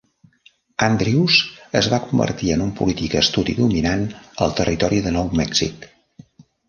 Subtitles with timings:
[0.85, 1.35] Andrews
[1.81, 4.09] es va convertir en un polític astut i dominant
[4.47, 5.87] al territori de Nou Mèxic.